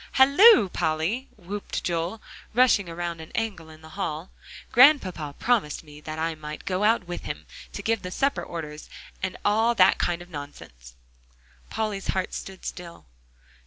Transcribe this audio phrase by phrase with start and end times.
[0.13, 2.23] "Halloo, Polly!" whooped Joel,
[2.55, 4.31] rushing around an angle in the hall,
[4.71, 8.89] "Grandpapa promised me that I might go out with him, to give the supper orders,
[9.21, 10.95] and all that kind of nonsense."
[11.69, 13.05] Polly's heart stood still.